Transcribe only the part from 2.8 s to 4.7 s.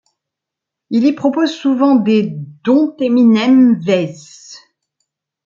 Eminem vs.